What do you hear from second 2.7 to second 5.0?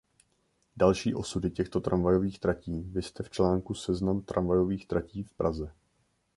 vizte v článku Seznam tramvajových